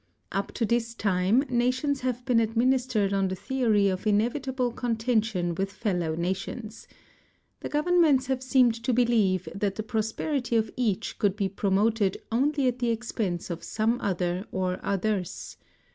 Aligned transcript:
Up 0.31 0.51
to 0.53 0.65
this 0.65 0.95
time 0.95 1.41
nations 1.47 2.01
have 2.01 2.25
been 2.25 2.39
administered 2.39 3.13
on 3.13 3.27
the 3.27 3.35
theory 3.35 3.87
of 3.87 4.07
inevitable 4.07 4.71
contention 4.71 5.53
with 5.53 5.71
fellow 5.71 6.15
nations. 6.15 6.87
The 7.59 7.69
govern 7.69 8.01
ments 8.01 8.25
have 8.25 8.41
seemed 8.41 8.73
to 8.83 8.93
believe 8.93 9.47
that 9.53 9.75
the 9.75 9.83
prosperity 9.83 10.55
of 10.55 10.71
each 10.75 11.19
could 11.19 11.35
be 11.35 11.49
promoted 11.49 12.17
only 12.31 12.67
at 12.67 12.79
the 12.79 12.89
expense 12.89 13.51
of 13.51 13.63
some 13.63 14.01
other 14.01 14.47
or 14.51 14.79
others. 14.83 15.57